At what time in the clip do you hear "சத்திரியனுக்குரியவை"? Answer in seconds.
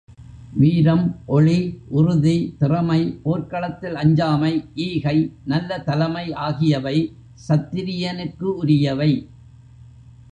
7.47-9.11